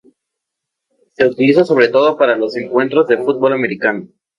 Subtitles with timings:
[1.13, 4.07] Se utiliza sobre todo para los encuentros de fútbol americano.